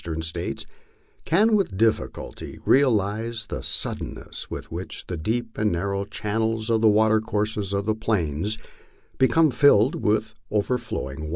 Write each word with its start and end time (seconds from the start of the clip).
ern 0.07 0.19
States, 0.23 0.65
can 1.25 1.55
with 1.55 1.77
difficulty 1.77 2.57
realize 2.65 3.45
the 3.45 3.61
suddenness 3.61 4.49
with 4.49 4.71
which 4.71 5.05
the 5.05 5.15
deep 5.15 5.59
and 5.59 5.71
narrow 5.71 6.05
channels 6.05 6.71
of 6.71 6.83
watercourses 6.83 7.71
on 7.71 7.87
ihe 7.87 7.99
Plains 7.99 8.57
become 9.19 9.51
filled 9.51 10.01
to 10.01 10.21
over 10.49 10.79
flowing. 10.79 11.29